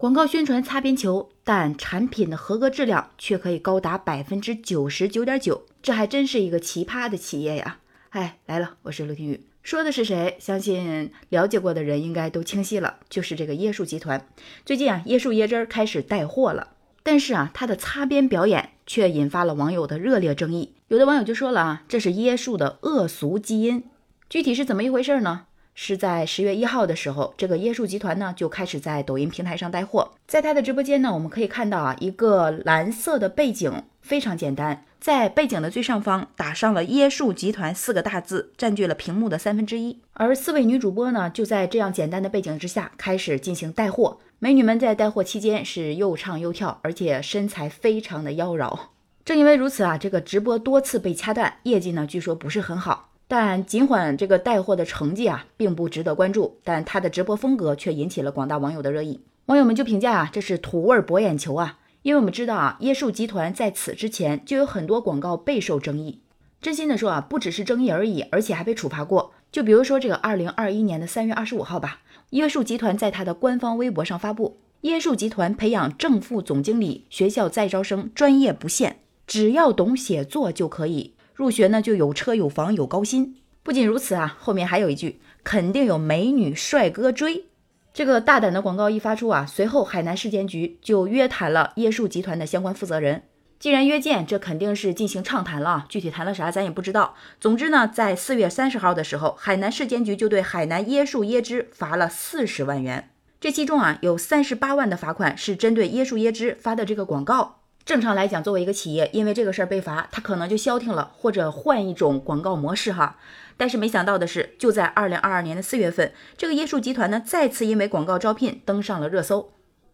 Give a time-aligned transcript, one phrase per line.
[0.00, 7.80] 广告宣传擦边球，但产品的合格质量却可以高达百分之九十九点九，这还真是一个奇葩的企业呀！
[8.08, 10.38] 哎，来了，我是陆听雨，说的是谁？
[10.40, 14.26] 相信了解过的人应该都清晰了，就是这个椰树集团。
[14.64, 16.68] 最近啊，椰树椰汁开始带货了，
[17.02, 20.72] 但是啊，它的擦边表演却引发了网友的热烈争议。
[20.88, 23.84] 有的网友就说了啊，这是椰树的恶俗基因，
[24.30, 25.42] 具体是怎么一回事呢？
[25.82, 30.12] 是在十月一号的时候，这个椰树集团呢就开始在抖音平台上带货。
[30.26, 39.98] 在他的直播间呢，我们可以看到啊，一个蓝色的背景非常简单，在背景的最上方打上了“椰树集团”四个大字，占据了屏幕的三分之一。
[40.12, 44.18] 而四位女主播呢，就在这样简单的背景之下开始进行带货。
[44.38, 48.78] 美女们在带货期间是又唱又跳，而且身材非常的妖娆。
[49.24, 53.09] 正因为如此啊，这个直播多次被掐断，业绩呢据说不是很好。
[53.30, 59.20] 但尽管这个带货的成绩啊，并不值得关注，但他的直播风格却引起了广大网友的热议。
[59.46, 61.78] 网友们就评价啊，这是土味博眼球啊！
[62.02, 66.18] 因为我们知道啊，椰树集团在此之前就有很多广告备受争议。
[66.60, 69.30] 真心的说啊，不只是争议而已，而且还被处罚过。
[69.52, 72.00] 就比如说这个二零二一年的三月二十五号吧，
[72.32, 81.14] 椰树集团在他的官方微博上发布：椰树集团培养正副总经理，学校再招生，专业不限，只要懂写作就可以。
[81.40, 87.46] 入学呢就有车有房有高薪，不仅如此啊，后面还有一句，肯定有美女帅哥追。
[87.94, 93.22] 这个大胆的广告一发出啊，随后海南市监局就约谈了椰树集团的相关负责人。
[93.58, 97.14] 既然约见，这肯定是进行畅谈了，具体谈了啥咱也不知道。
[97.40, 103.08] 总之呢，在四月三十号的时候，海南市监局就对海南椰树椰汁罚了四十万元，
[103.40, 107.59] 这其中啊有三十八万的罚款是针对椰树椰汁发的这个广告。
[107.84, 113.18] 正常来讲，作为一个企业，因为这个事儿被罚，他可能就消停了，或者换一种广告模式哈。
[113.56, 119.50] 但是没想到的是，就在二零二二年的四月份，这个椰树集团呢再次因为广告招聘登上了热搜。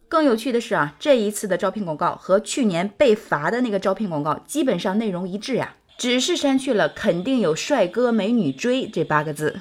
[0.09, 9.61] 更有趣的是啊，这一次的招聘广告和去年被罚的那个招聘广告基本上内容一致呀，只是删去了“肯定有帅哥美女追”这八个字。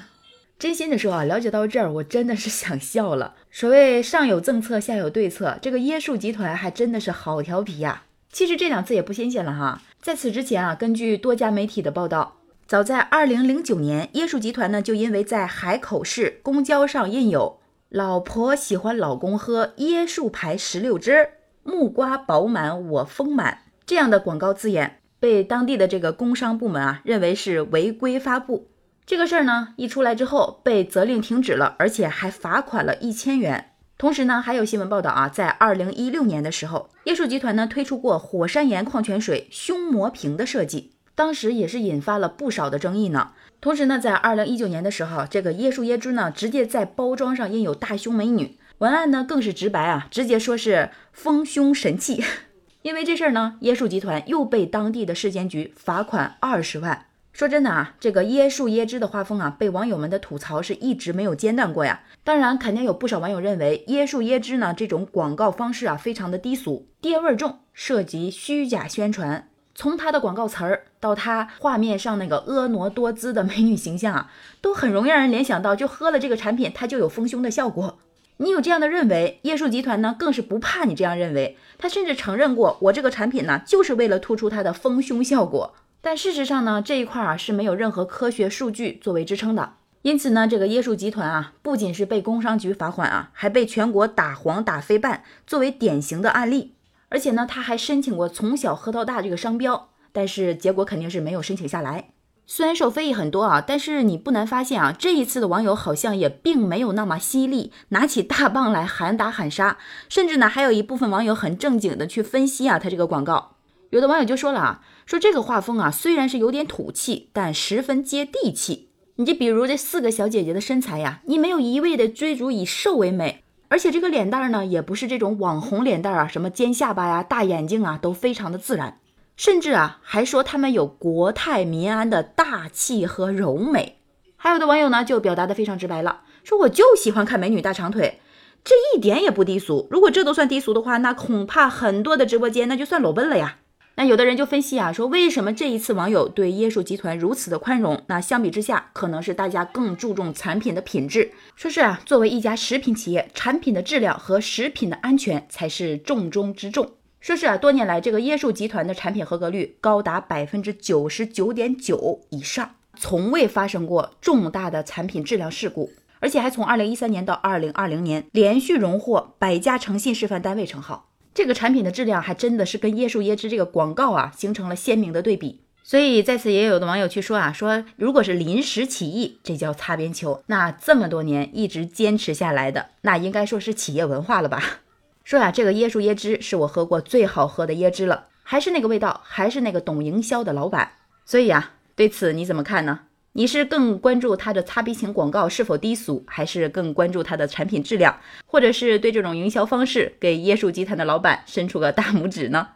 [0.58, 3.34] 真心的说啊，了解到这儿，我真的是想笑了。
[3.50, 8.04] 所谓上有政策，下有对策，这个椰树集团还真的是好调皮呀。
[8.36, 12.36] 其实这两次也不新鲜了哈，在此之前啊，根据多家媒体的报道，
[12.66, 21.30] 早在二零零九年，椰树集团呢就因为在海口市公交上印有“老婆喜欢老公喝椰树牌石榴汁，
[21.62, 28.68] 木瓜饱满我丰满”这样的广告字眼，被当地的这个工商部门啊认为是违规发布。
[29.06, 33.70] 这个事儿呢一出来之后，被责令停止了，而且还罚款了一千元。
[33.98, 43.32] 同时呢，还有新闻报道啊，在二零一六年的时候，椰树集团呢推出过火山岩矿泉水胸膜瓶的设计，当时也是引发了不少的争议呢。
[43.58, 52.22] 同时呢，在二零一九年的时候，这个椰树椰汁呢直接在包装上印有大胸美女，文案呢更是直白啊，直接说是丰胸神器。
[52.82, 57.05] 因为这事儿呢，椰树集团又被当地的市监局罚款二十万。
[57.36, 62.00] 说真的啊，这个椰树椰汁的画风啊，被网友们的吐槽是一直没有间断过呀。
[62.24, 69.50] 当然，肯定有不少网友认为椰树椰汁呢这种广告方式啊，非常的低俗、爹味重，涉及虚假宣传。
[69.74, 74.30] 从它的广告词儿到它画面上那个婀娜多姿的美女形象啊，
[74.62, 77.98] 都很容易让人联想到，就喝了这个产品，它就有丰胸的效果。
[78.38, 85.74] 你有这样的认为，椰树集团呢更是不怕你这样认为，他甚至承认过，我这个产品呢就是为了突出它的丰胸效果。
[86.00, 89.74] 但事实上呢，这一块啊是没有任何科学数据作为支撑的。
[90.02, 96.74] 因此呢，这个椰树集团啊，不仅是被工商局罚款啊，还被全国打黄打非办，作为典型的案例。
[97.08, 102.10] 而且呢，他还申请过从小喝到大这个商标，但是结果肯定是没有申请下来。
[102.46, 109.78] 虽然受非议很多啊，但是你不难发现啊，这一次的网友好像也并没有那么犀利，拿起大棒来喊打喊杀，
[110.08, 113.55] 甚至呢，还有一部分网友很正经的去分析啊，他这个广告。
[113.96, 118.90] 有的网友就说了啊，说这个画风啊，虽然是有点土气，但十分接地气。
[119.14, 128.98] 你就比如这四个小姐姐的身材呀，你没有一味的追逐以瘦为美，而且这个脸蛋儿呢，也不是这种网红脸蛋儿啊，什么尖下巴呀、大眼睛啊，都非常的自然。
[129.34, 134.00] 甚至啊，还说她们有国泰民安的大气和柔美。
[134.36, 138.20] 还有的网友呢，就表达的非常直白了，说我就喜欢看美女大长腿，
[138.62, 139.88] 这一点也不低俗。
[139.90, 143.60] 如果这都算低俗的话，那恐怕很多的直播间那就算裸奔了呀。
[143.98, 148.02] 那有的人就分析啊，说为什么这一次网友对椰树集团如此的宽容？
[148.08, 151.32] 那相比之下，可能是大家更注重产品的品质。
[151.54, 156.92] 说是啊，作为一家食品企业，产品的质量和食品的安全才是重中之重。
[157.20, 165.90] 说是啊，多年来这个椰树集团的产品合格率高达百分之九十九点九以上，从未发生过重大的产品质量事故。
[166.20, 171.08] 而且还从二零一三年到二零二零年连续荣获百家诚信示范单位称号。
[171.36, 175.60] 这个产品的质量还真的是跟椰树椰汁这个广告啊形成了鲜明的对比。
[175.84, 184.62] 所以在此也有的网友去说啊，说如果是临时起意，这叫擦边球，那这么多年一直坚持下来的，那应该说是企业文化了吧？
[185.24, 190.92] 说呀，这个椰树椰汁是我喝过最好喝的椰汁了，还是那个味道，还是那个懂营销的老板。
[191.26, 193.00] 所以啊，对此你怎么看呢？
[193.36, 202.68] 你是更关注它的擦鼻型广告是否低俗，还是更关注它的产品质量，或者是对这种营销方式给椰树集团的老板伸出个大拇指呢？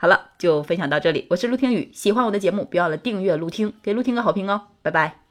[0.00, 1.28] 好了，就分享到这里。
[1.30, 4.62] 我是陆听雨，喜欢我的节目，别忘了订阅陆听，给陆听个好评哦。
[4.82, 5.27] 拜拜。